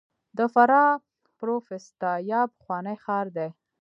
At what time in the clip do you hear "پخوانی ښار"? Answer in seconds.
2.53-3.25